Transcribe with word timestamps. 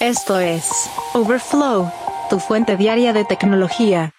Esto 0.00 0.40
es 0.40 0.88
Overflow, 1.12 1.92
tu 2.30 2.38
fuente 2.38 2.78
diaria 2.78 3.12
de 3.12 3.26
tecnología. 3.26 4.14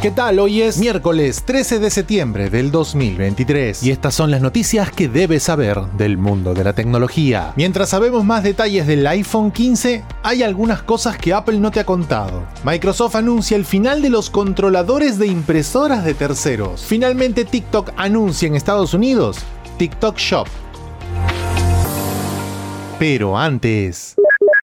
¿Qué 0.00 0.12
tal? 0.12 0.38
Hoy 0.38 0.62
es 0.62 0.78
miércoles 0.78 1.42
13 1.44 1.80
de 1.80 1.90
septiembre 1.90 2.50
del 2.50 2.70
2023 2.70 3.82
y 3.82 3.90
estas 3.90 4.14
son 4.14 4.30
las 4.30 4.42
noticias 4.42 4.92
que 4.92 5.08
debes 5.08 5.42
saber 5.42 5.80
del 5.96 6.18
mundo 6.18 6.54
de 6.54 6.62
la 6.62 6.72
tecnología. 6.72 7.52
Mientras 7.56 7.88
sabemos 7.88 8.24
más 8.24 8.44
detalles 8.44 8.86
del 8.86 9.04
iPhone 9.04 9.50
15, 9.50 10.04
hay 10.22 10.44
algunas 10.44 10.82
cosas 10.84 11.18
que 11.18 11.34
Apple 11.34 11.58
no 11.58 11.72
te 11.72 11.80
ha 11.80 11.84
contado. 11.84 12.44
Microsoft 12.62 13.16
anuncia 13.16 13.56
el 13.56 13.64
final 13.64 14.02
de 14.02 14.10
los 14.10 14.30
controladores 14.30 15.18
de 15.18 15.26
impresoras 15.26 16.04
de 16.04 16.14
terceros. 16.14 16.84
Finalmente 16.86 17.44
TikTok 17.44 17.90
anuncia 17.96 18.46
en 18.46 18.54
Estados 18.54 18.94
Unidos 18.94 19.38
TikTok 19.78 20.16
Shop. 20.16 20.46
Pero 22.98 23.38
antes... 23.38 24.16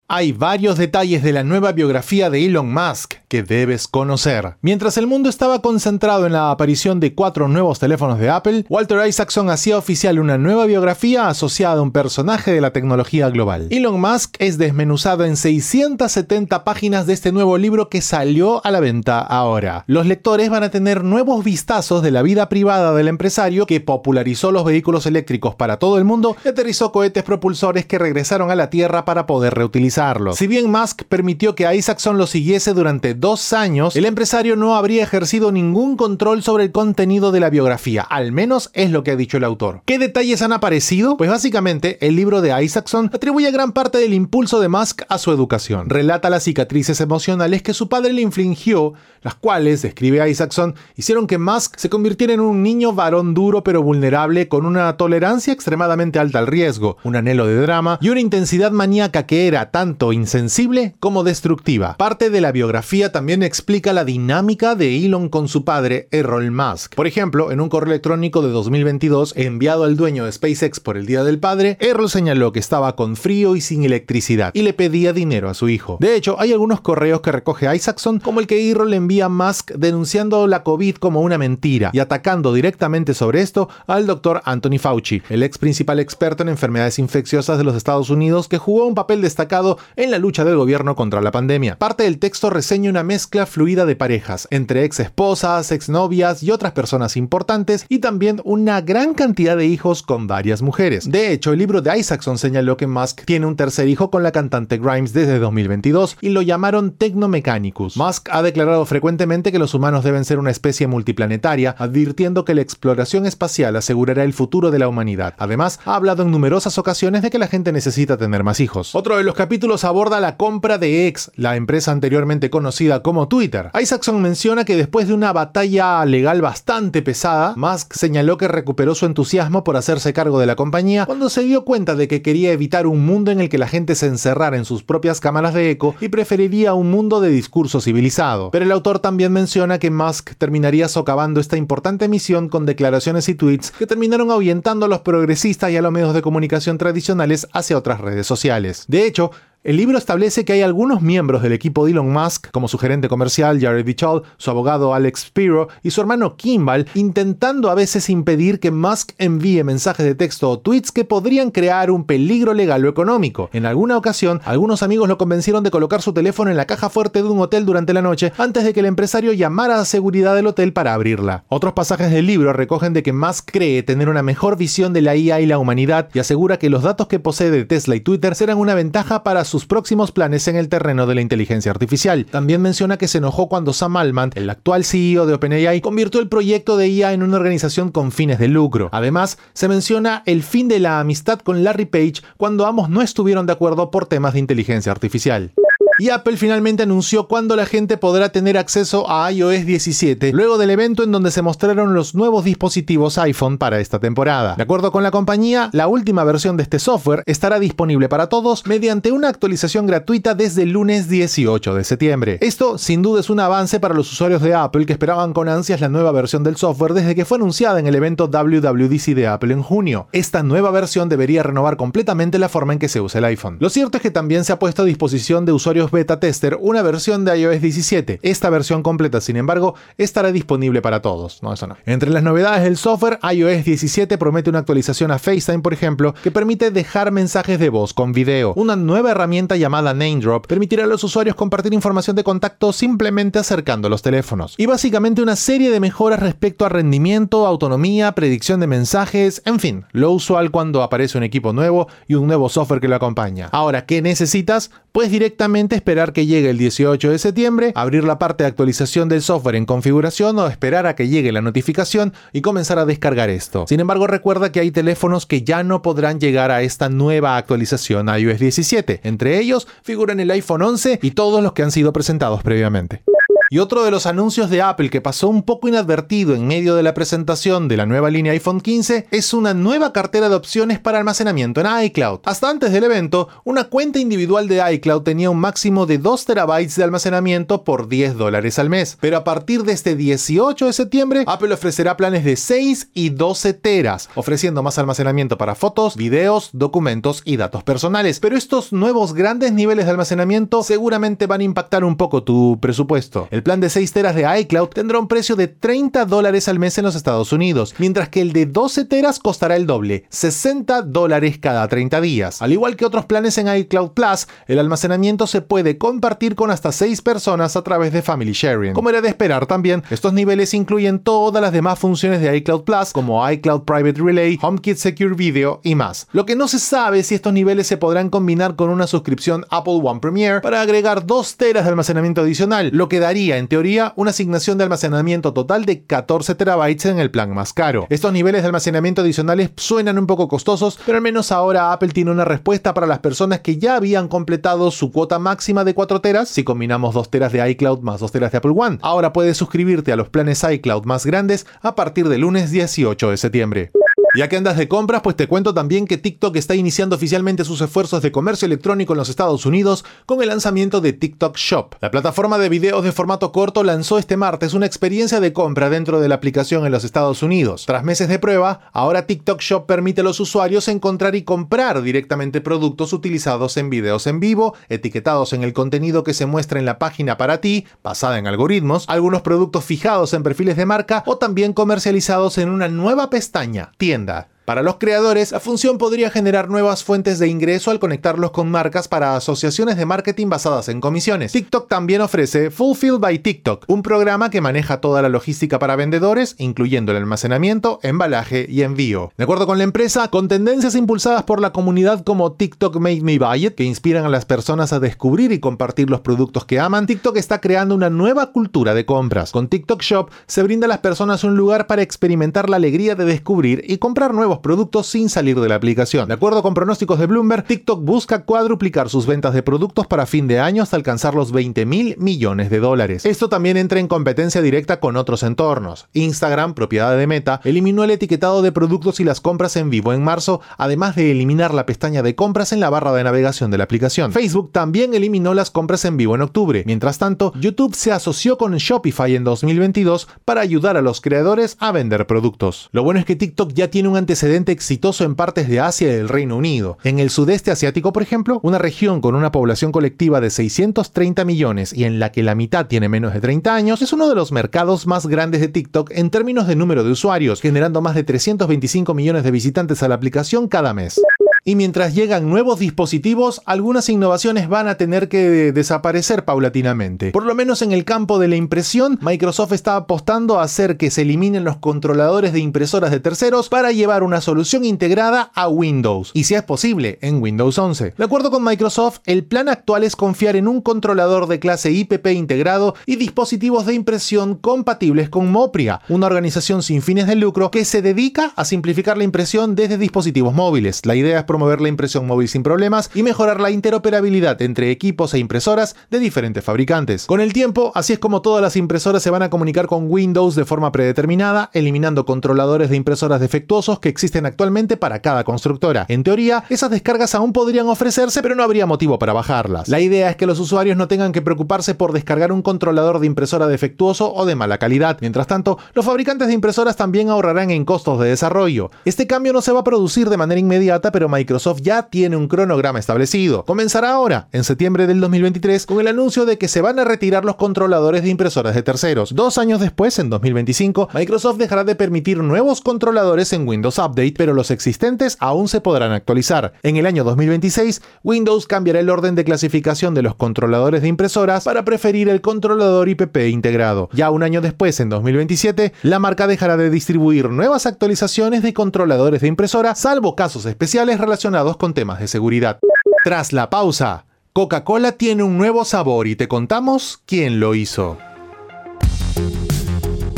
Hay 0.08 0.34
varios 0.34 0.78
detalles 0.78 1.24
de 1.24 1.34
la 1.34 1.44
nueva 1.44 1.72
biografía 1.72 2.30
de 2.30 2.46
Elon 2.46 2.72
Musk 2.72 3.16
que 3.28 3.44
debes 3.44 3.88
conocer. 3.88 4.56
Mientras 4.62 4.98
el 4.98 5.08
mundo 5.08 5.30
estaba 5.30 5.62
concentrado 5.62 6.26
en 6.26 6.34
la 6.34 6.52
aparición 6.52 7.00
de 7.00 7.16
cuatro 7.16 7.48
nuevos 7.48 7.80
teléfonos 7.80 8.20
de 8.20 8.30
Apple, 8.30 8.66
Walter 8.70 9.08
Isaacson 9.08 9.50
hacía 9.50 9.78
oficial 9.78 10.20
una 10.20 10.38
nueva 10.38 10.66
biografía 10.66 11.28
asociada 11.30 11.80
a 11.80 11.82
un 11.82 11.92
personaje 11.92 12.52
de 12.52 12.60
la 12.60 12.74
tecnología 12.74 13.30
global. 13.30 13.68
Elon 13.72 14.02
Musk 14.02 14.36
es 14.40 14.58
desmenuzado 14.58 15.24
en 15.24 15.38
670 15.38 16.64
páginas 16.66 17.08
de 17.08 17.14
este 17.14 17.32
nuevo 17.32 17.58
libro 17.58 17.90
que 17.90 18.02
salió 18.02 18.66
a 18.66 18.72
la 18.72 18.82
venta 18.82 19.20
ahora. 19.20 19.86
Los 19.88 20.06
lectores 20.06 20.50
van 20.50 20.64
a 20.64 20.72
tener 20.72 21.04
nuevos 21.04 21.44
vistazos 21.44 22.02
de 22.02 22.12
la 22.12 22.22
vida 22.22 22.50
privada 22.50 22.94
del 22.94 23.08
empresario 23.08 23.66
que 23.66 23.80
popularizó 23.80 24.52
los 24.52 24.66
vehículos 24.66 25.06
eléctricos 25.06 25.56
para 25.56 25.78
todo 25.78 25.98
el 25.98 26.04
mundo 26.04 26.36
y 26.44 26.50
aterrizó 26.50 26.92
cohetes 26.92 27.24
propulsores 27.24 27.86
que 27.86 27.98
regresaron 27.98 28.52
a 28.52 28.56
la 28.56 28.70
Tierra 28.70 29.06
para 29.06 29.26
poder 29.26 29.54
reutilizar 29.54 29.86
si 30.34 30.48
bien 30.48 30.72
Musk 30.72 31.04
permitió 31.04 31.56
que 31.56 31.74
Isaacson 31.74 32.18
lo 32.18 32.28
siguiese 32.28 32.74
durante 32.74 33.14
dos 33.16 33.54
años, 33.54 33.96
el 33.96 34.06
empresario 34.06 34.56
no 34.56 34.76
habría 34.76 35.04
ejercido 35.04 35.52
ningún 35.52 35.96
control 35.96 36.44
sobre 36.44 36.66
el 36.66 36.74
contenido 36.74 37.32
de 37.32 37.40
la 37.40 37.50
biografía, 37.50 38.02
al 38.02 38.32
menos 38.32 38.70
es 38.74 38.92
lo 38.92 39.04
que 39.04 39.12
ha 39.12 39.16
dicho 39.16 39.38
el 39.38 39.44
autor. 39.44 39.82
¿Qué 39.86 39.98
detalles 39.98 40.42
han 40.42 40.52
aparecido? 40.52 41.16
Pues 41.16 41.30
básicamente 41.30 41.98
el 42.06 42.16
libro 42.16 42.42
de 42.42 42.62
Isaacson 42.64 43.10
atribuye 43.14 43.50
gran 43.52 43.72
parte 43.72 43.98
del 43.98 44.14
impulso 44.14 44.60
de 44.60 44.68
Musk 44.68 45.04
a 45.08 45.18
su 45.18 45.32
educación. 45.32 45.90
Relata 45.90 46.30
las 46.30 46.44
cicatrices 46.44 47.00
emocionales 47.00 47.64
que 47.64 47.74
su 47.74 47.88
padre 47.88 48.12
le 48.12 48.22
infligió, 48.22 48.94
las 49.22 49.36
cuales, 49.36 49.82
describe 49.82 50.30
Isaacson, 50.30 50.76
hicieron 50.98 51.26
que 51.26 51.38
Musk 51.38 51.78
se 51.78 51.90
convirtiera 51.90 52.34
en 52.34 52.42
un 52.42 52.64
niño 52.64 52.92
varón 52.92 53.34
duro 53.34 53.64
pero 53.64 53.82
vulnerable 53.82 54.50
con 54.50 54.66
una 54.66 54.98
tolerancia 54.98 55.54
extremadamente 55.54 56.20
alta 56.20 56.40
al 56.40 56.48
riesgo, 56.48 56.98
un 57.04 57.16
anhelo 57.16 57.48
de 57.48 57.56
drama 57.56 57.98
y 58.02 58.10
una 58.10 58.20
intensidad 58.20 58.72
maníaca 58.72 59.26
que 59.26 59.48
era 59.48 59.72
tan 59.72 59.86
tanto 59.86 60.14
insensible 60.14 60.96
como 61.00 61.24
destructiva. 61.24 61.96
Parte 61.96 62.32
de 62.32 62.42
la 62.42 62.52
biografía 62.52 63.05
también 63.12 63.44
explica 63.44 63.94
la 63.94 64.06
dinámica 64.06 64.76
de 64.76 65.06
Elon 65.06 65.30
con 65.30 65.48
su 65.48 65.64
padre, 65.64 66.08
Errol 66.12 66.52
Musk. 66.52 66.96
Por 66.96 67.08
ejemplo, 67.08 67.52
en 67.52 67.62
un 67.62 67.70
correo 67.70 67.92
electrónico 67.92 68.42
de 68.42 68.50
2022 68.50 69.34
enviado 69.36 69.84
al 69.84 69.98
dueño 69.98 70.26
de 70.26 70.32
SpaceX 70.32 70.80
por 70.80 70.98
el 70.98 71.06
Día 71.06 71.24
del 71.24 71.40
Padre, 71.40 71.78
Errol 71.80 72.10
señaló 72.10 72.52
que 72.52 72.60
estaba 72.60 72.96
con 72.96 73.16
frío 73.16 73.56
y 73.56 73.62
sin 73.62 73.84
electricidad 73.84 74.52
y 74.54 74.62
le 74.62 74.74
pedía 74.74 75.14
dinero 75.14 75.50
a 75.50 75.54
su 75.54 75.70
hijo. 75.70 75.98
De 76.00 76.16
hecho, 76.16 76.40
hay 76.40 76.52
algunos 76.52 76.82
correos 76.82 77.22
que 77.22 77.32
recoge 77.32 77.74
Isaacson, 77.76 78.20
como 78.20 78.40
el 78.40 78.48
que 78.48 78.70
Errol 78.70 78.94
envía 78.94 79.26
a 79.26 79.30
Musk 79.30 79.72
denunciando 79.72 80.48
la 80.48 80.64
COVID 80.64 80.96
como 80.96 81.22
una 81.22 81.38
mentira 81.38 81.92
y 81.94 82.00
atacando 82.00 82.54
directamente 82.54 83.14
sobre 83.14 83.42
esto 83.42 83.70
al 83.88 84.08
doctor 84.08 84.42
Anthony 84.46 84.80
Fauci, 84.80 85.22
el 85.30 85.44
ex 85.44 85.58
principal 85.58 86.00
experto 86.00 86.44
en 86.44 86.50
enfermedades 86.50 87.00
infecciosas 87.00 87.58
de 87.58 87.64
los 87.64 87.76
Estados 87.76 88.10
Unidos 88.10 88.48
que 88.48 88.58
jugó 88.58 88.86
un 88.86 88.96
papel 88.96 89.22
destacado 89.22 89.78
en 89.96 90.12
la 90.12 90.20
lucha 90.20 90.46
del 90.46 90.58
gobierno 90.58 90.96
contra 90.96 91.22
la 91.22 91.32
pandemia. 91.32 91.78
Parte 91.78 92.04
del 92.04 92.20
texto 92.20 92.50
reseña 92.50 92.90
una 92.96 93.04
mezcla 93.04 93.46
fluida 93.46 93.86
de 93.86 93.98
parejas, 93.98 94.48
entre 94.52 94.86
ex 94.86 95.02
esposas, 95.02 95.70
ex 95.74 95.90
novias 95.90 96.42
y 96.42 96.52
otras 96.52 96.72
personas 96.72 97.18
importantes, 97.18 97.86
y 97.90 98.00
también 98.00 98.40
una 98.46 98.80
gran 98.80 99.14
cantidad 99.14 99.58
de 99.58 99.66
hijos 99.66 100.02
con 100.02 100.28
varias 100.28 100.62
mujeres. 100.62 101.12
De 101.12 101.34
hecho, 101.34 101.52
el 101.52 101.60
libro 101.60 101.82
de 101.82 101.98
Isaacson 101.98 102.38
señaló 102.38 102.78
que 102.78 102.88
Musk 102.88 103.26
tiene 103.26 103.48
un 103.48 103.58
tercer 103.58 103.90
hijo 103.90 104.10
con 104.10 104.24
la 104.24 104.32
cantante 104.32 104.78
Grimes 104.78 105.12
desde 105.12 105.40
2022 105.40 106.20
y 106.22 106.30
lo 106.30 106.42
llamaron 106.42 106.92
Technomechanicus. 106.92 107.98
Musk 107.98 108.30
ha 108.32 108.42
declarado 108.42 108.86
frecuentemente 108.86 109.52
que 109.52 109.60
los 109.60 109.74
humanos 109.74 110.06
deben 110.06 110.24
ser 110.24 110.40
una 110.40 110.52
especie 110.52 110.88
multiplanetaria, 110.88 111.76
advirtiendo 111.78 112.46
que 112.46 112.56
la 112.56 112.62
exploración 112.62 113.26
espacial 113.26 113.76
asegurará 113.76 114.24
el 114.24 114.32
futuro 114.32 114.72
de 114.72 114.80
la 114.80 114.88
humanidad. 114.88 115.34
Además, 115.38 115.82
ha 115.84 115.98
hablado 115.98 116.24
en 116.24 116.32
numerosas 116.32 116.78
ocasiones 116.78 117.24
de 117.24 117.30
que 117.30 117.40
la 117.40 117.50
gente 117.50 117.74
necesita 117.74 118.16
tener 118.16 118.46
más 118.46 118.62
hijos. 118.62 118.96
Otro 118.96 119.18
de 119.18 119.26
los 119.26 119.36
capítulos 119.36 119.84
aborda 119.84 120.22
la 120.22 120.38
compra 120.38 120.78
de 120.78 121.08
X, 121.08 121.30
la 121.36 121.58
empresa 121.58 121.92
anteriormente 121.92 122.50
conocida 122.50 122.85
como 123.02 123.28
Twitter. 123.28 123.72
Isaacson 123.80 124.22
menciona 124.22 124.66
que 124.66 124.76
después 124.76 125.08
de 125.08 125.14
una 125.14 125.34
batalla 125.34 126.06
legal 126.06 126.42
bastante 126.42 127.02
pesada, 127.02 127.54
Musk 127.56 127.94
señaló 127.94 128.38
que 128.38 128.48
recuperó 128.48 128.96
su 128.96 129.06
entusiasmo 129.06 129.64
por 129.64 129.76
hacerse 129.76 130.14
cargo 130.14 130.40
de 130.40 130.46
la 130.46 130.56
compañía 130.56 131.06
cuando 131.06 131.30
se 131.30 131.44
dio 131.44 131.66
cuenta 131.66 131.96
de 131.96 132.08
que 132.08 132.22
quería 132.22 132.52
evitar 132.52 132.88
un 132.88 133.06
mundo 133.06 133.32
en 133.32 133.40
el 133.40 133.50
que 133.50 133.58
la 133.58 133.68
gente 133.68 133.96
se 133.96 134.08
encerrara 134.08 134.58
en 134.58 134.66
sus 134.66 134.84
propias 134.84 135.20
cámaras 135.20 135.54
de 135.54 135.72
eco 135.72 135.96
y 136.00 136.10
preferiría 136.10 136.74
un 136.74 136.92
mundo 136.92 137.22
de 137.22 137.30
discurso 137.30 137.82
civilizado. 137.82 138.52
Pero 138.52 138.66
el 138.66 138.72
autor 138.72 139.00
también 139.00 139.34
menciona 139.34 139.80
que 139.80 139.92
Musk 139.92 140.36
terminaría 140.38 140.88
socavando 140.88 141.40
esta 141.40 141.58
importante 141.58 142.08
misión 142.08 142.50
con 142.50 142.66
declaraciones 142.66 143.28
y 143.30 143.36
tweets 143.36 143.72
que 143.72 143.88
terminaron 143.88 144.32
ahuyentando 144.32 144.86
a 144.86 144.90
los 144.90 145.02
progresistas 145.02 145.72
y 145.72 145.78
a 145.78 145.82
los 145.82 145.92
medios 145.92 146.14
de 146.14 146.22
comunicación 146.22 146.78
tradicionales 146.78 147.48
hacia 147.54 147.78
otras 147.78 148.02
redes 148.02 148.28
sociales. 148.28 148.86
De 148.88 149.06
hecho, 149.06 149.32
el 149.66 149.78
libro 149.78 149.98
establece 149.98 150.46
que 150.46 150.54
hay 150.54 150.62
algunos 150.62 151.02
miembros 151.02 151.42
del 151.42 151.52
equipo 151.52 151.86
de 151.86 151.92
Elon 151.92 152.14
Musk, 152.14 152.52
como 152.52 152.68
su 152.68 152.78
gerente 152.78 153.10
comercial 153.10 153.60
Jared 153.60 153.84
Dichol, 153.84 154.22
su 154.38 154.52
abogado 154.52 154.94
Alex 154.94 155.22
Spiro 155.22 155.70
y 155.82 155.90
su 155.90 156.02
hermano 156.02 156.36
Kimball, 156.36 156.86
intentando 156.94 157.72
a 157.72 157.76
veces 157.76 158.12
impedir 158.12 158.60
que 158.60 158.70
Musk 158.70 159.14
envíe 159.18 159.64
mensajes 159.64 160.06
de 160.06 160.14
texto 160.14 160.52
o 160.52 160.60
tweets 160.60 160.92
que 160.92 161.04
podrían 161.04 161.50
crear 161.50 161.90
un 161.90 162.04
peligro 162.04 162.54
legal 162.54 162.86
o 162.86 162.90
económico. 162.90 163.50
En 163.54 163.66
alguna 163.66 163.98
ocasión, 163.98 164.40
algunos 164.46 164.84
amigos 164.84 165.10
lo 165.10 165.18
convencieron 165.18 165.64
de 165.64 165.72
colocar 165.72 166.04
su 166.04 166.14
teléfono 166.14 166.52
en 166.52 166.58
la 166.58 166.68
caja 166.68 166.90
fuerte 166.90 167.24
de 167.24 167.28
un 167.28 167.42
hotel 167.42 167.66
durante 167.66 167.94
la 167.94 168.04
noche 168.04 168.34
antes 168.38 168.66
de 168.66 168.72
que 168.72 168.82
el 168.82 168.86
empresario 168.86 169.34
llamara 169.34 169.80
a 169.80 169.86
seguridad 169.86 170.36
del 170.36 170.46
hotel 170.46 170.74
para 170.74 170.94
abrirla. 170.94 171.44
Otros 171.50 171.74
pasajes 171.74 172.12
del 172.12 172.28
libro 172.28 172.54
recogen 172.54 172.94
de 172.94 173.02
que 173.02 173.14
Musk 173.14 173.50
cree 173.52 173.82
tener 173.82 174.10
una 174.10 174.22
mejor 174.22 174.58
visión 174.58 174.94
de 174.94 175.02
la 175.02 175.16
IA 175.16 175.42
y 175.42 175.48
la 175.48 175.58
humanidad 175.58 176.10
y 176.14 176.20
asegura 176.20 176.58
que 176.58 176.70
los 176.70 176.84
datos 176.84 177.08
que 177.08 177.20
posee 177.20 177.50
de 177.50 177.66
Tesla 177.66 177.96
y 177.96 178.02
Twitter 178.02 178.36
serán 178.36 178.60
una 178.60 178.76
ventaja 178.76 179.24
para 179.24 179.44
su 179.44 179.55
sus 179.56 179.68
próximos 179.68 180.12
planes 180.12 180.50
en 180.50 180.58
el 180.58 180.68
terreno 180.68 181.08
de 181.08 181.16
la 181.16 181.22
inteligencia 181.22 181.72
artificial. 181.72 182.26
También 182.26 182.62
menciona 182.62 182.98
que 182.98 183.08
se 183.08 183.20
enojó 183.20 183.48
cuando 183.48 183.72
Sam 183.72 183.96
Altman, 183.96 184.32
el 184.36 184.50
actual 184.50 184.84
CEO 184.84 185.26
de 185.26 185.34
OpenAI, 185.34 185.80
convirtió 185.80 186.20
el 186.20 186.28
proyecto 186.28 186.76
de 186.76 186.90
IA 186.90 187.14
en 187.14 187.24
una 187.24 187.38
organización 187.38 187.90
con 187.90 188.12
fines 188.12 188.38
de 188.38 188.50
lucro. 188.50 188.90
Además, 188.92 189.38
se 189.54 189.70
menciona 189.70 190.24
el 190.26 190.44
fin 190.44 190.68
de 190.68 190.80
la 190.80 191.00
amistad 191.00 191.40
con 191.40 191.64
Larry 191.64 191.86
Page 191.86 192.16
cuando 192.36 192.66
ambos 192.66 192.90
no 192.90 193.02
estuvieron 193.02 193.46
de 193.46 193.54
acuerdo 193.54 193.92
por 193.92 194.08
temas 194.08 194.34
de 194.34 194.40
inteligencia 194.40 194.92
artificial. 194.92 195.54
Y 195.98 196.10
Apple 196.10 196.36
finalmente 196.36 196.84
anunció 196.84 197.30
cuándo 197.30 197.56
la 197.56 197.66
gente 197.66 197.96
podrá 197.96 198.28
tener 198.28 198.58
acceso 198.58 199.10
a 199.10 199.32
iOS 199.32 199.66
17, 199.66 200.34
luego 200.34 200.58
del 200.58 200.72
evento 200.72 201.04
en 201.04 201.12
donde 201.14 201.32
se 201.32 201.42
mostraron 201.42 201.94
los 201.94 202.14
nuevos 202.16 202.44
dispositivos 202.44 203.18
iPhone 203.18 203.58
para 203.58 203.80
esta 203.80 203.98
temporada. 203.98 204.56
De 204.56 204.64
acuerdo 204.64 204.92
con 204.92 205.04
la 205.04 205.12
compañía, 205.12 205.70
la 205.72 205.88
última 205.88 206.26
versión 206.26 206.58
de 206.58 206.64
este 206.64 206.80
software 206.80 207.24
estará 207.26 207.60
disponible 207.60 208.10
para 208.10 208.28
todos 208.28 208.68
mediante 208.68 209.14
una 209.14 209.30
actualización 209.30 209.88
gratuita 209.88 210.36
desde 210.36 210.64
el 210.64 210.72
lunes 210.72 211.08
18 211.08 211.74
de 211.74 211.84
septiembre. 211.86 212.40
Esto 212.42 212.78
sin 212.78 213.02
duda 213.02 213.22
es 213.22 213.30
un 213.30 213.40
avance 213.40 213.80
para 213.80 213.94
los 213.94 214.12
usuarios 214.12 214.42
de 214.42 214.54
Apple 214.54 214.86
que 214.86 214.94
esperaban 214.94 215.32
con 215.32 215.48
ansias 215.48 215.80
la 215.80 215.88
nueva 215.88 216.12
versión 216.12 216.44
del 216.44 216.58
software 216.58 216.92
desde 216.92 217.16
que 217.16 217.24
fue 217.24 217.38
anunciada 217.38 217.80
en 217.80 217.88
el 217.88 217.96
evento 217.96 218.28
WWDC 218.28 219.16
de 219.16 219.28
Apple 219.28 219.54
en 219.54 219.64
junio. 219.64 220.10
Esta 220.12 220.44
nueva 220.44 220.72
versión 220.72 221.08
debería 221.08 221.42
renovar 221.42 221.78
completamente 221.78 222.38
la 222.38 222.50
forma 222.50 222.74
en 222.74 222.80
que 222.80 222.90
se 222.90 223.00
usa 223.00 223.20
el 223.20 223.26
iPhone. 223.26 223.56
Lo 223.62 223.70
cierto 223.70 223.98
es 223.98 224.02
que 224.02 224.12
también 224.12 224.44
se 224.44 224.52
ha 224.52 224.60
puesto 224.60 224.82
a 224.82 224.86
disposición 224.86 225.46
de 225.46 225.54
usuarios 225.54 225.85
beta 225.92 226.20
tester 226.20 226.58
una 226.60 226.82
versión 226.82 227.26
de 227.26 227.40
iOS 227.40 227.62
17. 227.62 228.20
Esta 228.22 228.50
versión 228.50 228.84
completa, 228.84 229.22
sin 229.22 229.38
embargo, 229.38 229.76
estará 229.98 230.32
disponible 230.32 230.82
para 230.82 231.02
todos. 231.02 231.42
No, 231.44 231.54
eso 231.54 231.68
no. 231.68 231.78
Entre 231.86 232.10
las 232.10 232.24
novedades 232.24 232.64
del 232.64 232.78
software, 232.78 233.20
iOS 233.22 233.66
17 233.66 234.18
promete 234.18 234.50
una 234.50 234.60
actualización 234.60 235.12
a 235.12 235.20
FaceTime, 235.20 235.60
por 235.60 235.74
ejemplo, 235.74 236.14
que 236.24 236.32
permite 236.32 236.72
dejar 236.72 237.12
mensajes 237.12 237.60
de 237.60 237.70
voz 237.70 237.94
con 237.94 238.12
video. 238.12 238.54
Una 238.56 238.76
nueva 238.76 239.12
herramienta 239.12 239.56
llamada 239.56 239.94
NameDrop 239.94 240.48
permitirá 240.48 240.84
a 240.84 240.88
los 240.88 241.04
usuarios 241.04 241.36
compartir 241.36 241.74
información 241.74 242.16
de 242.16 242.24
contacto 242.24 242.74
simplemente 242.74 243.40
acercando 243.40 243.90
los 243.90 244.02
teléfonos. 244.02 244.56
Y 244.58 244.66
básicamente 244.66 245.22
una 245.22 245.36
serie 245.36 245.72
de 245.72 245.80
mejoras 245.80 246.20
respecto 246.20 246.66
a 246.66 246.70
rendimiento, 246.70 247.46
autonomía, 247.46 248.14
predicción 248.14 248.60
de 248.60 248.68
mensajes, 248.68 249.42
en 249.46 249.60
fin, 249.60 249.86
lo 249.92 250.12
usual 250.12 250.52
cuando 250.52 250.84
aparece 250.84 251.18
un 251.18 251.24
equipo 251.24 251.54
nuevo 251.54 251.88
y 252.08 252.16
un 252.16 252.28
nuevo 252.28 252.50
software 252.50 252.82
que 252.82 252.88
lo 252.88 252.96
acompaña. 252.96 253.50
Ahora, 253.52 253.86
¿qué 253.86 254.02
necesitas? 254.02 254.72
Pues 254.92 255.12
directamente 255.12 255.75
esperar 255.76 256.14
que 256.14 256.26
llegue 256.26 256.50
el 256.50 256.58
18 256.58 257.12
de 257.12 257.20
septiembre, 257.20 257.72
abrir 257.76 258.04
la 258.04 258.18
parte 258.18 258.44
de 258.44 258.48
actualización 258.48 259.10
del 259.10 259.22
software 259.22 259.56
en 259.56 259.66
configuración 259.66 260.38
o 260.40 260.48
esperar 260.48 260.88
a 260.88 260.96
que 260.96 261.08
llegue 261.08 261.32
la 261.32 261.42
notificación 261.42 262.14
y 262.34 262.42
comenzar 262.42 262.80
a 262.80 262.86
descargar 262.86 263.30
esto. 263.30 263.66
Sin 263.68 263.80
embargo, 263.80 264.08
recuerda 264.08 264.52
que 264.52 264.60
hay 264.60 264.72
teléfonos 264.72 265.26
que 265.26 265.44
ya 265.44 265.64
no 265.64 265.82
podrán 265.82 266.20
llegar 266.20 266.52
a 266.52 266.62
esta 266.62 266.90
nueva 266.90 267.38
actualización 267.38 268.08
iOS 268.08 268.40
17. 268.40 269.02
Entre 269.04 269.40
ellos 269.40 269.68
figuran 269.84 270.20
el 270.20 270.32
iPhone 270.32 270.62
11 270.62 271.00
y 271.02 271.12
todos 271.12 271.44
los 271.44 271.54
que 271.54 271.64
han 271.64 271.72
sido 271.72 271.94
presentados 271.94 272.44
previamente. 272.44 273.04
Y 273.52 273.60
otro 273.60 273.84
de 273.84 273.92
los 273.92 274.08
anuncios 274.08 274.50
de 274.50 274.64
Apple 274.64 274.90
que 274.90 275.02
pasó 275.02 275.28
un 275.28 275.44
poco 275.44 275.68
inadvertido 275.68 276.34
en 276.34 276.48
medio 276.48 276.76
de 276.76 276.82
la 276.82 276.96
presentación 276.96 277.68
de 277.68 277.78
la 277.78 277.86
nueva 277.86 278.10
línea 278.10 278.32
iPhone 278.32 278.60
15 278.60 279.08
es 279.12 279.34
una 279.36 279.54
nueva 279.54 279.94
cartera 279.94 280.30
de 280.30 280.36
opciones 280.36 280.80
para 280.80 280.98
almacenamiento 280.98 281.62
en 281.62 281.68
iCloud. 281.86 282.22
Hasta 282.26 282.50
antes 282.50 282.72
del 282.72 282.86
evento, 282.86 283.28
una 283.44 283.66
cuenta 283.66 284.00
individual 284.00 284.48
de 284.48 284.64
iCloud 284.74 285.04
tenía 285.04 285.30
un 285.30 285.38
máximo 285.38 285.86
de 285.86 286.00
2 286.00 286.26
terabytes 286.26 286.76
de 286.76 286.84
almacenamiento 286.84 287.64
por 287.64 287.88
10 287.88 288.18
dólares 288.18 288.58
al 288.58 288.72
mes. 288.72 288.98
Pero 289.00 289.18
a 289.18 289.24
partir 289.24 289.64
de 289.64 289.74
este 289.74 289.96
18 289.96 290.66
de 290.66 290.74
septiembre, 290.74 291.24
Apple 291.28 291.54
ofrecerá 291.54 291.98
planes 291.98 292.24
de 292.24 292.38
6 292.38 292.90
y 292.96 293.10
12 293.10 293.54
teras, 293.54 294.10
ofreciendo 294.16 294.64
más 294.64 294.80
almacenamiento 294.80 295.38
para 295.38 295.54
fotos, 295.54 295.96
videos, 295.98 296.50
documentos 296.54 297.22
y 297.26 297.38
datos 297.38 297.64
personales. 297.64 298.20
Pero 298.20 298.38
estos 298.38 298.74
nuevos 298.74 299.14
grandes 299.14 299.54
niveles 299.54 299.86
de 299.86 299.92
almacenamiento 299.92 300.64
seguramente 300.64 301.28
van 301.28 301.42
a 301.42 301.44
impactar 301.44 301.84
un 301.84 301.96
poco 301.96 302.24
tu 302.24 302.58
presupuesto. 302.60 303.28
Plan 303.46 303.60
de 303.60 303.70
6 303.70 303.94
teras 303.94 304.16
de 304.16 304.26
iCloud 304.40 304.70
tendrá 304.70 304.98
un 304.98 305.08
precio 305.08 305.36
de 305.36 305.48
30 305.48 306.06
dólares 306.06 306.48
al 306.48 306.58
mes 306.58 306.80
en 306.80 306.84
los 306.84 306.96
Estados 306.96 307.32
Unidos, 307.32 307.76
mientras 307.78 308.10
que 308.10 308.20
el 308.20 308.34
de 308.34 308.48
12 308.48 308.86
teras 308.86 309.20
costará 309.20 309.56
el 309.56 309.68
doble, 309.68 310.06
60 310.10 310.82
dólares 310.82 311.38
cada 311.38 311.68
30 311.68 312.02
días. 312.02 312.42
Al 312.42 312.52
igual 312.52 312.76
que 312.76 312.86
otros 312.86 313.06
planes 313.06 313.38
en 313.38 313.56
iCloud 313.56 313.92
Plus, 313.92 314.28
el 314.48 314.58
almacenamiento 314.58 315.28
se 315.28 315.42
puede 315.42 315.78
compartir 315.78 316.34
con 316.34 316.50
hasta 316.50 316.72
6 316.72 317.04
personas 317.04 317.56
a 317.56 317.62
través 317.62 317.94
de 317.94 318.02
Family 318.02 318.34
Sharing. 318.34 318.74
Como 318.74 318.90
era 318.90 319.00
de 319.00 319.10
esperar 319.10 319.46
también, 319.46 319.84
estos 319.92 320.12
niveles 320.12 320.56
incluyen 320.56 320.98
todas 320.98 321.40
las 321.40 321.54
demás 321.54 321.78
funciones 321.78 322.22
de 322.22 322.36
iCloud 322.38 322.64
Plus, 322.64 322.94
como 322.94 323.30
iCloud 323.30 323.62
Private 323.62 324.02
Relay, 324.02 324.40
HomeKit 324.42 324.78
Secure 324.78 325.14
Video 325.14 325.62
y 325.64 325.76
más. 325.76 326.08
Lo 326.14 326.26
que 326.26 326.36
no 326.36 326.48
se 326.48 326.58
sabe 326.58 326.98
es 326.98 327.08
si 327.08 327.14
estos 327.14 327.32
niveles 327.32 327.68
se 327.68 327.78
podrán 327.78 328.10
combinar 328.10 328.56
con 328.56 328.72
una 328.72 328.88
suscripción 328.88 329.46
Apple 329.52 329.82
One 329.84 330.00
Premier 330.00 330.42
para 330.42 330.62
agregar 330.62 331.06
2 331.06 331.38
teras 331.38 331.66
de 331.66 331.70
almacenamiento 331.70 332.22
adicional, 332.22 332.72
lo 332.74 332.90
que 332.90 333.00
daría 333.00 333.25
en 333.32 333.48
teoría, 333.48 333.94
una 333.96 334.12
asignación 334.12 334.58
de 334.58 334.64
almacenamiento 334.64 335.34
total 335.34 335.66
de 335.66 335.84
14 335.84 336.36
terabytes 336.36 336.86
en 336.86 337.00
el 337.00 337.12
plan 337.12 337.34
más 337.34 337.54
caro. 337.54 337.88
Estos 337.90 338.14
niveles 338.14 338.42
de 338.42 338.48
almacenamiento 338.48 339.02
adicionales 339.02 339.52
suenan 339.58 339.98
un 339.98 340.08
poco 340.08 340.28
costosos, 340.28 340.80
pero 340.86 340.98
al 340.98 341.04
menos 341.04 341.32
ahora 341.32 341.72
Apple 341.72 341.90
tiene 341.90 342.12
una 342.12 342.26
respuesta 342.26 342.74
para 342.74 342.88
las 342.88 343.00
personas 343.00 343.42
que 343.42 343.58
ya 343.58 343.76
habían 343.76 344.08
completado 344.08 344.72
su 344.72 344.92
cuota 344.92 345.20
máxima 345.20 345.64
de 345.64 345.74
4 345.74 346.02
teras 346.02 346.30
si 346.30 346.44
combinamos 346.44 346.94
2 346.94 347.10
teras 347.10 347.32
de 347.32 347.50
iCloud 347.52 347.80
más 347.80 348.00
2 348.00 348.12
teras 348.12 348.32
de 348.32 348.38
Apple 348.38 348.54
One. 348.56 348.80
Ahora 348.82 349.14
puedes 349.14 349.38
suscribirte 349.38 349.92
a 349.92 349.96
los 349.96 350.10
planes 350.10 350.44
iCloud 350.44 350.86
más 350.86 351.06
grandes 351.06 351.46
a 351.62 351.76
partir 351.76 352.10
del 352.10 352.22
lunes 352.22 352.52
18 352.52 353.10
de 353.10 353.18
septiembre. 353.18 353.72
Ya 354.16 354.30
que 354.30 354.38
andas 354.38 354.56
de 354.56 354.70
compras, 354.70 355.02
pues 355.02 355.18
te 355.18 355.28
cuento 355.28 355.54
también 355.54 355.86
que 355.86 355.98
TikTok 355.98 356.38
está 356.38 356.56
iniciando 356.56 356.96
oficialmente 356.96 357.44
sus 357.44 357.60
esfuerzos 357.60 358.02
de 358.02 358.14
comercio 358.14 358.46
electrónico 358.46 358.94
en 358.94 358.98
los 358.98 359.10
Estados 359.10 359.46
Unidos 359.46 359.84
con 360.06 360.22
el 360.22 360.30
lanzamiento 360.30 360.80
de 360.80 360.94
TikTok 360.94 361.36
Shop. 361.36 361.76
La 361.82 361.92
plataforma 361.92 362.38
de 362.38 362.48
videos 362.48 362.86
de 362.86 362.94
formato 362.94 363.34
corto 363.34 363.62
lanzó 363.66 363.98
este 363.98 364.16
martes 364.16 364.54
una 364.54 364.68
experiencia 364.68 365.20
de 365.20 365.34
compra 365.34 365.70
dentro 365.70 366.00
de 366.00 366.08
la 366.08 366.16
aplicación 366.16 366.66
en 366.66 366.72
los 366.72 366.86
Estados 366.86 367.24
Unidos. 367.24 367.66
Tras 367.66 367.84
meses 367.84 368.08
de 368.08 368.18
prueba, 368.18 368.70
ahora 368.72 369.06
TikTok 369.06 369.42
Shop 369.42 369.66
permite 369.66 370.00
a 370.00 370.06
los 370.06 370.22
usuarios 370.22 370.70
encontrar 370.70 371.16
y 371.16 371.24
comprar 371.24 371.82
directamente 371.82 372.40
productos 372.40 372.94
utilizados 372.94 373.58
en 373.58 373.70
videos 373.70 374.08
en 374.08 374.22
vivo, 374.22 374.56
etiquetados 374.70 375.34
en 375.34 375.44
el 375.44 375.52
contenido 375.52 376.06
que 376.06 376.14
se 376.14 376.26
muestra 376.26 376.58
en 376.58 376.66
la 376.66 376.80
página 376.80 377.18
para 377.18 377.42
ti, 377.42 377.66
basada 377.84 378.18
en 378.18 378.28
algoritmos, 378.28 378.86
algunos 378.88 379.24
productos 379.24 379.66
fijados 379.66 380.14
en 380.14 380.24
perfiles 380.24 380.56
de 380.56 380.66
marca 380.66 381.04
o 381.06 381.18
también 381.18 381.52
comercializados 381.52 382.38
en 382.38 382.48
una 382.48 382.70
nueva 382.70 383.10
pestaña, 383.10 383.74
tienda 383.78 384.05
that. 384.06 384.30
Para 384.46 384.62
los 384.62 384.76
creadores, 384.76 385.32
la 385.32 385.40
función 385.40 385.80
podría 385.80 386.12
generar 386.12 386.50
nuevas 386.50 386.84
fuentes 386.84 387.18
de 387.18 387.28
ingreso 387.28 387.72
al 387.72 387.80
conectarlos 387.80 388.30
con 388.30 388.52
marcas 388.52 388.88
para 388.88 389.16
asociaciones 389.16 389.76
de 389.76 389.88
marketing 389.88 390.30
basadas 390.30 390.70
en 390.70 390.82
comisiones. 390.82 391.32
TikTok 391.32 391.68
también 391.68 392.02
ofrece 392.02 392.52
Fulfilled 392.52 393.00
by 393.00 393.18
TikTok, 393.18 393.66
un 393.68 393.82
programa 393.82 394.30
que 394.30 394.42
maneja 394.42 394.82
toda 394.82 395.02
la 395.02 395.10
logística 395.10 395.58
para 395.58 395.76
vendedores, 395.76 396.36
incluyendo 396.38 396.92
el 396.92 397.00
almacenamiento, 397.00 397.80
embalaje 397.82 398.46
y 398.48 398.62
envío. 398.62 399.12
De 399.18 399.24
acuerdo 399.24 399.48
con 399.48 399.58
la 399.58 399.64
empresa, 399.64 400.10
con 400.10 400.28
tendencias 400.28 400.76
impulsadas 400.76 401.24
por 401.24 401.42
la 401.42 401.52
comunidad 401.52 402.04
como 402.04 402.34
TikTok 402.34 402.76
Made 402.78 403.02
Me 403.02 403.18
Buy 403.18 403.48
It, 403.48 403.56
que 403.56 403.64
inspiran 403.64 404.06
a 404.06 404.10
las 404.10 404.26
personas 404.26 404.74
a 404.74 404.80
descubrir 404.80 405.32
y 405.32 405.40
compartir 405.40 405.90
los 405.90 406.02
productos 406.02 406.46
que 406.46 406.60
aman, 406.60 406.86
TikTok 406.86 407.18
está 407.18 407.42
creando 407.42 407.74
una 407.74 407.90
nueva 407.90 408.32
cultura 408.32 408.76
de 408.76 408.86
compras. 408.86 409.32
Con 409.32 409.48
TikTok 409.48 409.82
Shop 409.82 410.12
se 410.28 410.44
brinda 410.44 410.66
a 410.66 410.70
las 410.70 410.80
personas 410.80 411.24
un 411.24 411.36
lugar 411.36 411.66
para 411.66 411.82
experimentar 411.82 412.48
la 412.48 412.58
alegría 412.58 412.94
de 412.94 413.06
descubrir 413.06 413.64
y 413.68 413.80
comprar 413.80 414.14
nuevos 414.14 414.35
productos 414.40 414.88
sin 414.88 415.10
salir 415.10 415.40
de 415.40 415.50
la 415.50 415.56
aplicación. 415.56 416.08
De 416.08 416.14
acuerdo 416.14 416.42
con 416.42 416.54
pronósticos 416.54 417.00
de 417.00 417.08
Bloomberg, 417.08 417.46
TikTok 417.46 417.84
busca 417.84 418.24
cuadruplicar 418.26 418.90
sus 418.90 419.06
ventas 419.06 419.34
de 419.34 419.44
productos 419.44 419.88
para 419.88 420.06
fin 420.06 420.28
de 420.28 420.40
año 420.40 420.64
hasta 420.64 420.76
alcanzar 420.76 421.16
los 421.16 421.32
20 421.32 421.66
mil 421.66 421.96
millones 421.98 422.50
de 422.50 422.60
dólares. 422.60 423.06
Esto 423.06 423.30
también 423.30 423.58
entra 423.58 423.80
en 423.80 423.88
competencia 423.88 424.42
directa 424.42 424.80
con 424.80 424.98
otros 424.98 425.24
entornos. 425.24 425.88
Instagram, 425.94 426.54
propiedad 426.54 426.98
de 426.98 427.08
Meta, 427.08 427.42
eliminó 427.44 427.84
el 427.84 427.92
etiquetado 427.92 428.42
de 428.42 428.52
productos 428.52 429.00
y 429.00 429.04
las 429.04 429.22
compras 429.22 429.56
en 429.56 429.70
vivo 429.70 429.94
en 429.94 430.04
marzo, 430.04 430.42
además 430.58 430.96
de 430.96 431.12
eliminar 431.12 431.54
la 431.54 431.66
pestaña 431.66 432.04
de 432.04 432.16
compras 432.16 432.52
en 432.52 432.60
la 432.60 432.70
barra 432.70 432.94
de 432.94 433.04
navegación 433.04 433.52
de 433.52 433.58
la 433.58 433.64
aplicación. 433.64 434.12
Facebook 434.12 434.52
también 434.52 434.94
eliminó 434.94 435.34
las 435.34 435.52
compras 435.52 435.86
en 435.86 435.98
vivo 435.98 436.16
en 436.16 436.22
octubre. 436.22 436.64
Mientras 436.66 436.98
tanto, 436.98 437.34
YouTube 437.40 437.76
se 437.76 437.92
asoció 437.92 438.38
con 438.38 438.56
Shopify 438.58 439.16
en 439.16 439.24
2022 439.24 440.08
para 440.26 440.42
ayudar 440.42 440.78
a 440.78 440.82
los 440.82 441.02
creadores 441.02 441.58
a 441.60 441.72
vender 441.72 442.08
productos. 442.08 442.70
Lo 442.72 442.84
bueno 442.84 443.00
es 443.00 443.06
que 443.06 443.16
TikTok 443.16 443.54
ya 443.54 443.70
tiene 443.70 443.90
un 443.90 443.98
antecedente 443.98 444.25
exitoso 444.34 445.04
en 445.04 445.16
partes 445.16 445.48
de 445.48 445.60
Asia 445.60 445.88
y 445.88 445.96
del 445.96 446.10
Reino 446.10 446.38
Unido. 446.38 446.78
En 446.84 447.00
el 447.00 447.10
sudeste 447.10 447.52
asiático, 447.52 447.94
por 447.94 448.04
ejemplo, 448.04 448.40
una 448.44 448.58
región 448.58 449.02
con 449.02 449.16
una 449.16 449.32
población 449.32 449.72
colectiva 449.72 450.22
de 450.22 450.30
630 450.30 451.26
millones 451.26 451.74
y 451.74 451.84
en 451.84 452.00
la 452.00 452.12
que 452.12 452.24
la 452.24 452.36
mitad 452.36 452.68
tiene 452.68 452.90
menos 452.90 453.14
de 453.14 453.22
30 453.22 453.54
años, 453.54 453.82
es 453.82 453.94
uno 453.94 454.10
de 454.10 454.16
los 454.16 454.32
mercados 454.32 454.88
más 454.88 455.08
grandes 455.08 455.42
de 455.42 455.48
TikTok 455.48 455.92
en 455.92 456.10
términos 456.10 456.48
de 456.48 456.56
número 456.56 456.84
de 456.84 456.92
usuarios, 456.92 457.42
generando 457.42 457.82
más 457.82 457.96
de 457.96 458.04
325 458.04 458.94
millones 458.94 459.24
de 459.24 459.32
visitantes 459.32 459.84
a 459.84 459.88
la 459.88 459.96
aplicación 459.96 460.48
cada 460.48 460.74
mes 460.74 461.02
y 461.48 461.56
mientras 461.56 461.94
llegan 461.94 462.28
nuevos 462.28 462.58
dispositivos, 462.58 463.44
algunas 463.46 463.88
innovaciones 463.88 464.50
van 464.50 464.68
a 464.68 464.78
tener 464.78 465.08
que 465.08 465.52
desaparecer 465.52 466.26
paulatinamente. 466.26 467.12
Por 467.12 467.24
lo 467.24 467.36
menos 467.36 467.62
en 467.62 467.72
el 467.72 467.86
campo 467.86 468.18
de 468.18 468.28
la 468.28 468.36
impresión, 468.36 468.98
Microsoft 469.04 469.52
está 469.52 469.76
apostando 469.76 470.40
a 470.40 470.44
hacer 470.44 470.76
que 470.76 470.90
se 470.90 471.04
eliminen 471.04 471.44
los 471.44 471.58
controladores 471.58 472.34
de 472.34 472.40
impresoras 472.40 472.90
de 472.90 473.00
terceros 473.00 473.48
para 473.48 473.72
llevar 473.72 474.02
una 474.02 474.22
solución 474.22 474.66
integrada 474.66 475.32
a 475.36 475.48
Windows, 475.48 476.10
y 476.16 476.24
si 476.24 476.34
es 476.34 476.42
posible, 476.42 476.98
en 477.02 477.22
Windows 477.22 477.60
11. 477.60 477.94
De 477.96 478.04
acuerdo 478.04 478.32
con 478.32 478.44
Microsoft, 478.44 479.02
el 479.06 479.24
plan 479.24 479.48
actual 479.48 479.84
es 479.84 479.96
confiar 479.96 480.36
en 480.36 480.48
un 480.48 480.62
controlador 480.62 481.28
de 481.28 481.40
clase 481.40 481.70
IPP 481.70 482.08
integrado 482.08 482.74
y 482.88 482.96
dispositivos 482.96 483.68
de 483.68 483.76
impresión 483.76 484.34
compatibles 484.34 485.10
con 485.10 485.32
Mopria, 485.32 485.82
una 485.90 486.08
organización 486.08 486.64
sin 486.64 486.82
fines 486.82 487.06
de 487.06 487.16
lucro 487.16 487.52
que 487.52 487.66
se 487.66 487.84
dedica 487.84 488.34
a 488.36 488.46
simplificar 488.46 488.98
la 488.98 489.04
impresión 489.04 489.54
desde 489.54 489.78
dispositivos 489.78 490.34
móviles. 490.34 490.84
La 490.88 490.96
idea 490.96 491.20
es 491.20 491.26
promover 491.36 491.60
la 491.60 491.68
impresión 491.68 492.08
móvil 492.08 492.30
sin 492.30 492.44
problemas 492.44 492.90
y 492.94 493.04
mejorar 493.04 493.42
la 493.42 493.52
interoperabilidad 493.52 494.42
entre 494.42 494.72
equipos 494.72 495.14
e 495.14 495.20
impresoras 495.20 495.76
de 495.92 496.00
diferentes 496.00 496.46
fabricantes. 496.46 497.08
Con 497.08 497.20
el 497.20 497.34
tiempo, 497.34 497.74
así 497.76 497.92
es 497.92 498.00
como 498.00 498.22
todas 498.22 498.42
las 498.42 498.56
impresoras 498.56 499.04
se 499.04 499.10
van 499.10 499.22
a 499.22 499.30
comunicar 499.30 499.68
con 499.68 499.92
Windows 499.92 500.36
de 500.36 500.46
forma 500.46 500.72
predeterminada, 500.72 501.50
eliminando 501.52 502.06
controladores 502.06 502.70
de 502.70 502.78
impresoras 502.78 503.20
defectuosos 503.20 503.80
que 503.80 503.90
existen 503.90 504.26
actualmente 504.26 504.78
para 504.78 505.02
cada 505.02 505.26
constructora. 505.26 505.86
En 505.90 506.04
teoría, 506.04 506.46
esas 506.48 506.70
descargas 506.70 507.16
aún 507.16 507.34
podrían 507.34 507.68
ofrecerse, 507.68 508.22
pero 508.22 508.36
no 508.36 508.44
habría 508.44 508.66
motivo 508.66 508.98
para 508.98 509.12
bajarlas. 509.12 509.68
La 509.68 509.82
idea 509.82 510.10
es 510.10 510.16
que 510.16 510.28
los 510.28 510.40
usuarios 510.40 510.78
no 510.78 510.88
tengan 510.88 511.12
que 511.12 511.22
preocuparse 511.22 511.76
por 511.76 511.92
descargar 511.92 512.32
un 512.32 512.44
controlador 512.44 513.00
de 513.00 513.08
impresora 513.08 513.48
defectuoso 513.48 514.14
o 514.14 514.26
de 514.26 514.36
mala 514.36 514.58
calidad. 514.58 515.00
Mientras 515.02 515.28
tanto, 515.28 515.58
los 515.74 515.84
fabricantes 515.84 516.30
de 516.30 516.34
impresoras 516.34 516.78
también 516.78 517.10
ahorrarán 517.10 517.52
en 517.52 517.66
costos 517.66 518.00
de 518.00 518.08
desarrollo. 518.08 518.72
Este 518.86 519.06
cambio 519.06 519.34
no 519.34 519.42
se 519.42 519.52
va 519.52 519.60
a 519.60 519.66
producir 519.66 520.10
de 520.10 520.16
manera 520.16 520.40
inmediata, 520.40 520.94
pero 520.94 521.10
Microsoft 521.10 521.25
ya 521.62 521.84
tiene 521.84 522.16
un 522.16 522.28
cronograma 522.28 522.80
establecido. 522.80 523.44
Comenzará 523.46 523.92
ahora, 523.92 524.28
en 524.32 524.44
septiembre 524.44 524.88
del 524.88 525.00
2023, 525.02 525.66
con 525.66 525.80
el 525.80 525.88
anuncio 525.88 526.26
de 526.26 526.38
que 526.38 526.48
se 526.48 526.62
van 526.62 526.80
a 526.80 526.84
retirar 526.84 527.26
los 527.26 527.36
controladores 527.36 528.04
de 528.04 528.10
impresoras 528.10 528.56
de 528.56 528.64
terceros. 528.64 529.16
Dos 529.16 529.38
años 529.38 529.60
después, 529.60 529.98
en 530.00 530.10
2025, 530.10 530.90
Microsoft 530.94 531.38
dejará 531.38 531.64
de 531.64 531.76
permitir 531.76 532.20
nuevos 532.20 532.62
controladores 532.62 533.34
en 533.34 533.48
Windows 533.48 533.80
Update, 533.80 534.14
pero 534.18 534.34
los 534.34 534.52
existentes 534.52 535.18
aún 535.20 535.48
se 535.48 535.62
podrán 535.62 535.92
actualizar. 535.92 536.54
En 536.64 536.78
el 536.78 536.86
año 536.86 537.04
2026, 537.04 537.82
Windows 538.04 538.48
cambiará 538.48 538.80
el 538.80 538.90
orden 538.90 539.16
de 539.16 539.24
clasificación 539.24 539.94
de 539.94 540.04
los 540.04 540.16
controladores 540.16 540.82
de 540.82 540.88
impresoras 540.88 541.44
para 541.44 541.66
preferir 541.66 542.08
el 542.10 542.22
controlador 542.22 542.88
IPP 542.88 543.18
integrado. 543.30 543.90
Ya 543.94 544.12
un 544.12 544.24
año 544.24 544.42
después, 544.42 544.80
en 544.80 544.90
2027, 544.90 545.74
la 545.82 546.00
marca 546.00 546.28
dejará 546.28 546.58
de 546.58 546.70
distribuir 546.70 547.30
nuevas 547.30 547.66
actualizaciones 547.66 548.44
de 548.44 548.54
controladores 548.54 549.22
de 549.22 549.28
impresora, 549.28 549.76
salvo 549.76 550.16
casos 550.16 550.46
especiales 550.46 551.00
relacionados 551.00 551.15
con 551.58 551.74
temas 551.74 552.00
de 552.00 552.08
seguridad. 552.08 552.60
Tras 553.04 553.34
la 553.34 553.50
pausa, 553.50 554.06
Coca-Cola 554.34 554.94
tiene 554.94 555.24
un 555.24 555.38
nuevo 555.38 555.64
sabor 555.66 556.08
y 556.08 556.16
te 556.16 556.28
contamos 556.28 557.02
quién 557.06 557.40
lo 557.40 557.56
hizo. 557.56 557.98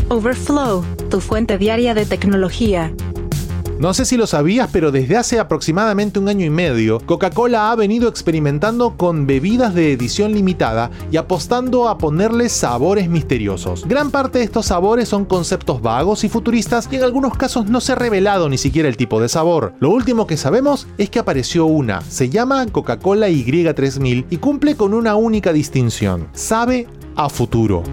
Overflow, 0.10 0.84
tu 1.10 1.20
fuente 1.20 1.58
diaria 1.58 1.94
de 1.94 2.06
tecnología. 2.06 2.94
No 3.80 3.94
sé 3.94 4.06
si 4.06 4.18
lo 4.18 4.26
sabías, 4.26 4.70
pero 4.74 4.92
desde 4.92 5.18
hace 5.18 5.40
aproximadamente 5.40 6.18
un 6.18 6.30
año 6.30 6.44
y 6.44 6.50
medio, 6.50 7.00
Coca-Cola 7.00 7.72
ha 7.72 7.76
venido 7.76 8.10
experimentando 8.10 8.98
con 8.98 9.28
bebidas 9.28 9.76
de 9.76 9.94
edición 9.94 10.34
limitada 10.34 10.90
y 11.12 11.18
apostando 11.18 11.88
a 11.88 12.00
ponerles 12.00 12.54
sabores 12.54 13.08
misteriosos. 13.08 13.86
Gran 13.88 14.10
parte 14.10 14.40
de 14.40 14.46
estos 14.46 14.66
sabores 14.66 15.08
son 15.10 15.26
conceptos 15.26 15.80
vagos 15.80 16.24
y 16.24 16.30
futuristas 16.30 16.90
y 16.92 16.96
en 16.96 17.04
algunos 17.04 17.38
casos 17.38 17.70
no 17.70 17.80
se 17.80 17.92
ha 17.92 17.96
revelado 17.96 18.50
ni 18.50 18.58
siquiera 18.58 18.90
el 18.90 18.98
tipo 18.98 19.22
de 19.22 19.30
sabor. 19.30 19.74
Lo 19.80 19.92
último 19.92 20.26
que 20.26 20.38
sabemos 20.38 20.88
es 20.98 21.12
que 21.12 21.20
apareció 21.20 21.68
una, 21.68 22.02
se 22.02 22.30
llama 22.30 22.66
Coca-Cola 22.66 23.30
Y3000 23.30 24.26
y 24.32 24.38
cumple 24.38 24.76
con 24.76 24.96
una 24.96 25.16
única 25.16 25.54
distinción, 25.54 26.30
sabe 26.34 26.88
a 27.16 27.30
futuro. 27.30 27.84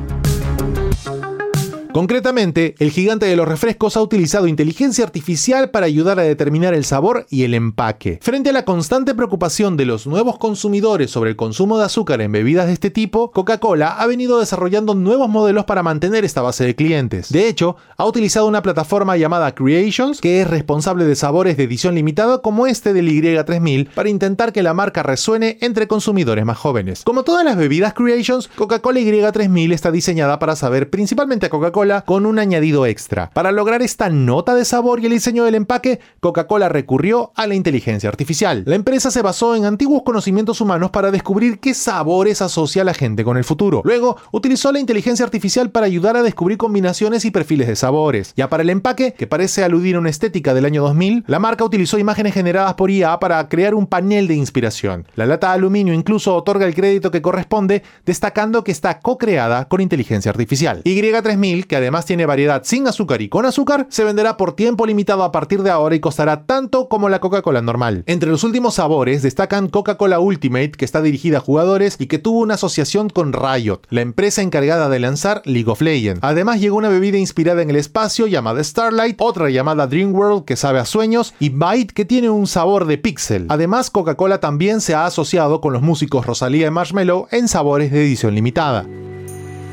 Concretamente, 1.95 2.75
el 2.81 2.91
gigante 2.91 3.27
de 3.27 3.37
los 3.37 3.47
refrescos 3.47 3.97
ha 3.97 4.03
utilizado 4.03 4.49
inteligencia 4.49 5.05
artificial 5.05 5.71
para 5.71 5.87
ayudar 5.87 6.19
a 6.19 6.25
determinar 6.25 6.75
el 6.75 6.85
sabor 6.85 7.25
y 7.31 7.45
el 7.45 7.55
empaque. 7.55 8.19
Frente 8.21 8.51
a 8.51 8.53
la 8.53 8.65
constante 8.65 9.15
preocupación 9.15 9.77
de 9.77 9.85
los 9.87 10.05
nuevos 10.09 10.37
consumidores 10.39 11.13
sobre 11.13 11.31
el 11.31 11.37
consumo 11.37 11.79
de 11.79 11.85
azúcar 11.85 12.21
en 12.21 12.33
bebidas 12.33 12.67
de 12.67 12.73
este 12.73 12.91
tipo, 12.91 13.31
Coca-Cola 13.31 13.93
ha 13.93 14.09
venido 14.09 14.41
desarrollando 14.41 14.97
nuevos 14.97 15.29
modelos 15.29 15.67
para 15.67 15.85
mantener 15.85 16.25
esta 16.25 16.43
base 16.43 16.65
de 16.65 16.75
clientes. 16.75 17.29
De 17.31 17.47
hecho, 17.47 17.77
ha 17.97 18.05
utilizado 18.07 18.49
una 18.49 18.63
plataforma 18.63 19.17
llamada 19.17 19.55
Creations, 19.55 20.21
que 20.21 20.41
es 20.41 20.51
responsable 20.51 21.05
de 21.05 21.15
sabores 21.15 21.57
de 21.57 21.63
edición 21.63 21.95
limitada 21.95 22.39
como 22.39 22.67
este 22.67 22.93
del 22.93 23.09
Y3000, 23.09 23.91
para 23.95 24.09
intentar 24.09 24.53
que 24.53 24.65
la 24.65 24.75
marca 24.75 25.05
resuene 25.05 25.59
entre 25.61 25.87
consumidores 25.87 26.45
más 26.45 26.59
jóvenes. 26.59 27.05
Como 27.05 27.23
todas 27.23 27.45
las 27.45 27.57
bebidas 27.57 27.95
Creations, 27.95 28.49
Coca-Cola 28.49 28.99
Y3000 28.99 29.73
está 29.73 29.93
diseñada 29.93 30.41
para 30.41 30.57
saber 30.57 30.91
principalmente 30.91 31.47
a 31.47 31.51
Coca-Cola 31.51 31.84
con 32.07 32.25
un 32.25 32.39
añadido 32.39 32.87
extra. 32.87 33.31
Para 33.31 33.53
lograr 33.53 33.83
esta 33.83 34.09
nota 34.09 34.55
de 34.55 34.65
sabor 34.65 35.01
y 35.01 35.07
el 35.07 35.13
diseño 35.13 35.45
del 35.45 35.55
empaque, 35.55 36.01
Coca-Cola 36.21 36.71
recurrió 36.71 37.33
a 37.37 37.47
la 37.47 37.55
inteligencia 37.55 38.09
artificial. 38.09 38.63
La 38.67 38.75
empresa 38.75 39.11
se 39.11 39.21
basó 39.21 39.55
en 39.55 39.67
antiguos 39.67 40.03
conocimientos 40.03 40.63
humanos 40.63 40.91
para 40.91 41.11
descubrir 41.11 41.61
qué 41.61 41.75
sabores 41.75 42.41
asocia 42.41 42.85
la 42.85 42.95
gente 42.95 43.23
con 43.23 43.37
el 43.37 43.45
futuro. 43.45 43.83
Luego, 43.85 44.17
utilizó 44.33 44.73
la 44.73 44.81
inteligencia 44.81 45.27
artificial 45.27 45.71
para 45.71 45.85
ayudar 45.87 46.17
a 46.17 46.23
descubrir 46.23 46.57
combinaciones 46.57 47.27
y 47.27 47.31
perfiles 47.31 47.69
de 47.69 47.77
sabores. 47.77 48.33
Ya 48.35 48.49
para 48.49 48.63
el 48.63 48.71
empaque, 48.71 49.13
que 49.13 49.27
parece 49.27 49.63
aludir 49.63 49.97
a 49.97 49.99
una 49.99 50.11
estética 50.11 50.55
del 50.55 50.65
año 50.65 50.83
2000, 50.83 51.25
la 51.27 51.39
marca 51.39 51.65
utilizó 51.65 51.99
imágenes 51.99 52.33
generadas 52.33 52.75
por 52.75 52.91
IA 52.91 53.21
para 53.21 53.47
crear 53.51 53.75
un 53.75 53.87
panel 53.87 54.27
de 54.27 54.37
inspiración. 54.37 55.07
La 55.17 55.27
lata 55.27 55.49
de 55.49 55.55
aluminio 55.55 55.93
incluso 55.93 56.35
otorga 56.35 56.67
el 56.67 56.75
crédito 56.75 57.11
que 57.11 57.21
corresponde, 57.21 57.83
destacando 58.07 58.65
que 58.65 58.73
está 58.73 59.01
co-creada 59.01 59.67
con 59.69 59.83
inteligencia 59.83 60.31
artificial. 60.31 60.83
Y3000, 60.85 61.67
además 61.77 62.07
tiene 62.07 62.27
variedad 62.27 62.63
sin 62.65 62.87
azúcar 62.87 63.23
y 63.23 63.29
con 63.29 63.47
azúcar, 63.47 63.87
se 63.91 64.05
venderá 64.05 64.37
por 64.37 64.55
tiempo 64.55 64.87
limitado 64.87 65.23
a 65.23 65.33
partir 65.33 65.63
de 65.63 65.71
ahora 65.71 65.95
y 65.95 66.01
costará 66.01 66.47
tanto 66.47 66.89
como 66.89 67.09
la 67.09 67.21
Coca-Cola 67.21 67.63
normal. 67.63 68.05
Entre 68.07 68.31
los 68.31 68.45
últimos 68.45 68.75
sabores 68.75 69.23
destacan 69.23 69.69
Coca-Cola 69.69 70.21
Ultimate, 70.21 70.73
que 70.73 70.85
está 70.85 71.03
dirigida 71.03 71.39
a 71.39 71.41
jugadores 71.41 71.97
y 71.99 72.07
que 72.07 72.19
tuvo 72.19 72.41
una 72.41 72.55
asociación 72.55 73.11
con 73.11 73.33
Riot, 73.33 73.81
la 73.91 74.01
empresa 74.01 74.43
encargada 74.43 74.89
de 74.89 75.01
lanzar 75.01 75.43
League 75.45 75.71
of 75.71 75.81
Legends. 75.81 76.21
Además 76.23 76.61
llegó 76.61 76.77
una 76.77 76.89
bebida 76.89 77.19
inspirada 77.19 77.63
en 77.63 77.71
el 77.71 77.77
espacio 77.77 78.27
llamada 78.27 78.63
Starlight, 78.63 79.17
otra 79.21 79.51
llamada 79.51 79.87
Dream 79.87 80.15
World 80.15 80.45
que 80.45 80.57
sabe 80.57 80.79
a 80.79 80.85
sueños 80.85 81.35
y 81.39 81.51
Bite 81.51 81.95
que 81.95 82.05
tiene 82.05 82.31
un 82.31 82.47
sabor 82.47 82.87
de 82.87 82.99
pixel. 82.99 83.47
Además 83.49 83.91
Coca-Cola 83.91 84.41
también 84.41 84.81
se 84.81 84.95
ha 84.95 85.07
asociado 85.07 85.61
con 85.61 85.73
los 85.73 85.83
músicos 85.83 86.27
Rosalía 86.27 86.67
y 86.67 86.71
Marshmello 86.71 87.29
en 87.31 87.49
sabores 87.49 87.91
de 87.91 88.03
edición 88.03 88.35
limitada. 88.35 88.87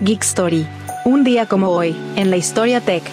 Geek 0.02 0.24
Story 0.24 0.66
un 1.04 1.24
día 1.24 1.46
como 1.46 1.70
hoy, 1.70 1.96
en 2.16 2.30
la 2.30 2.38
historia 2.38 2.82
tech. 2.82 3.04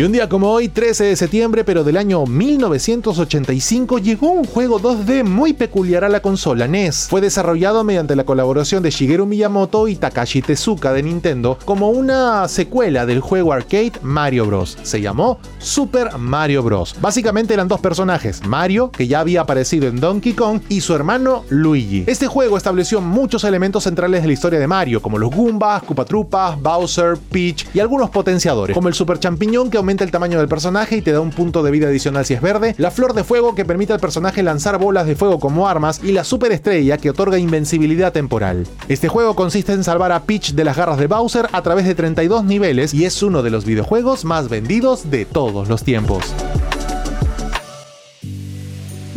Y 0.00 0.02
un 0.02 0.12
día 0.12 0.30
como 0.30 0.50
hoy, 0.50 0.70
13 0.70 1.04
de 1.04 1.14
septiembre, 1.14 1.62
pero 1.62 1.84
del 1.84 1.98
año 1.98 2.24
1985, 2.24 3.98
llegó 3.98 4.30
un 4.30 4.46
juego 4.46 4.80
2D 4.80 5.24
muy 5.24 5.52
peculiar 5.52 6.04
a 6.04 6.08
la 6.08 6.22
consola 6.22 6.66
NES. 6.66 7.08
Fue 7.10 7.20
desarrollado 7.20 7.84
mediante 7.84 8.16
la 8.16 8.24
colaboración 8.24 8.82
de 8.82 8.88
Shigeru 8.88 9.26
Miyamoto 9.26 9.88
y 9.88 9.96
Takashi 9.96 10.40
Tezuka 10.40 10.94
de 10.94 11.02
Nintendo 11.02 11.58
como 11.66 11.90
una 11.90 12.48
secuela 12.48 13.04
del 13.04 13.20
juego 13.20 13.52
arcade 13.52 13.92
Mario 14.00 14.46
Bros. 14.46 14.78
Se 14.82 15.02
llamó 15.02 15.38
Super 15.58 16.16
Mario 16.16 16.62
Bros. 16.62 16.96
Básicamente 16.98 17.52
eran 17.52 17.68
dos 17.68 17.80
personajes, 17.80 18.40
Mario, 18.46 18.90
que 18.90 19.06
ya 19.06 19.20
había 19.20 19.42
aparecido 19.42 19.86
en 19.86 20.00
Donkey 20.00 20.32
Kong, 20.32 20.62
y 20.70 20.80
su 20.80 20.94
hermano 20.94 21.44
Luigi. 21.50 22.04
Este 22.06 22.26
juego 22.26 22.56
estableció 22.56 23.02
muchos 23.02 23.44
elementos 23.44 23.82
centrales 23.82 24.22
de 24.22 24.28
la 24.28 24.32
historia 24.32 24.58
de 24.58 24.66
Mario, 24.66 25.02
como 25.02 25.18
los 25.18 25.30
Goombas, 25.30 25.82
Koopa 25.82 26.56
Bowser, 26.56 27.18
Peach 27.30 27.66
y 27.74 27.80
algunos 27.80 28.08
potenciadores, 28.08 28.72
como 28.72 28.88
el 28.88 28.94
Super 28.94 29.18
Champiñón 29.18 29.68
que 29.68 29.76
el 29.98 30.10
tamaño 30.10 30.38
del 30.38 30.48
personaje 30.48 30.96
y 30.96 31.02
te 31.02 31.12
da 31.12 31.20
un 31.20 31.30
punto 31.30 31.62
de 31.62 31.70
vida 31.70 31.88
adicional 31.88 32.24
si 32.24 32.34
es 32.34 32.40
verde, 32.40 32.74
la 32.78 32.90
flor 32.90 33.12
de 33.12 33.24
fuego 33.24 33.54
que 33.54 33.64
permite 33.64 33.92
al 33.92 34.00
personaje 34.00 34.42
lanzar 34.42 34.78
bolas 34.78 35.06
de 35.06 35.16
fuego 35.16 35.40
como 35.40 35.68
armas 35.68 36.00
y 36.04 36.12
la 36.12 36.24
superestrella 36.24 36.98
que 36.98 37.10
otorga 37.10 37.38
invencibilidad 37.38 38.12
temporal. 38.12 38.66
Este 38.88 39.08
juego 39.08 39.34
consiste 39.34 39.72
en 39.72 39.84
salvar 39.84 40.12
a 40.12 40.22
Peach 40.22 40.52
de 40.52 40.64
las 40.64 40.76
garras 40.76 40.98
de 40.98 41.08
Bowser 41.08 41.48
a 41.52 41.62
través 41.62 41.86
de 41.86 41.94
32 41.94 42.44
niveles 42.44 42.94
y 42.94 43.04
es 43.04 43.22
uno 43.22 43.42
de 43.42 43.50
los 43.50 43.64
videojuegos 43.64 44.24
más 44.24 44.48
vendidos 44.48 45.10
de 45.10 45.24
todos 45.24 45.68
los 45.68 45.82
tiempos. 45.82 46.24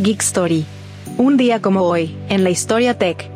Geek 0.00 0.20
Story. 0.22 0.64
Un 1.16 1.36
día 1.36 1.62
como 1.62 1.82
hoy, 1.82 2.16
en 2.28 2.42
la 2.42 2.50
historia 2.50 2.98
tech. 2.98 3.33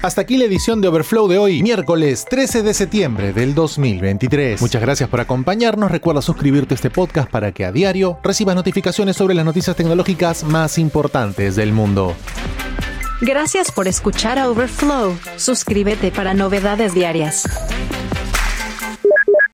Hasta 0.00 0.20
aquí 0.20 0.36
la 0.36 0.44
edición 0.44 0.80
de 0.80 0.86
Overflow 0.86 1.26
de 1.26 1.38
hoy, 1.38 1.60
miércoles 1.60 2.24
13 2.30 2.62
de 2.62 2.72
septiembre 2.72 3.32
del 3.32 3.52
2023. 3.52 4.60
Muchas 4.60 4.80
gracias 4.80 5.08
por 5.08 5.20
acompañarnos. 5.20 5.90
Recuerda 5.90 6.22
suscribirte 6.22 6.74
a 6.74 6.76
este 6.76 6.88
podcast 6.88 7.28
para 7.28 7.50
que 7.50 7.64
a 7.64 7.72
diario 7.72 8.16
recibas 8.22 8.54
notificaciones 8.54 9.16
sobre 9.16 9.34
las 9.34 9.44
noticias 9.44 9.74
tecnológicas 9.74 10.44
más 10.44 10.78
importantes 10.78 11.56
del 11.56 11.72
mundo. 11.72 12.14
Gracias 13.20 13.72
por 13.72 13.88
escuchar 13.88 14.38
a 14.38 14.48
Overflow. 14.48 15.18
Suscríbete 15.36 16.12
para 16.12 16.32
novedades 16.32 16.94
diarias. 16.94 17.42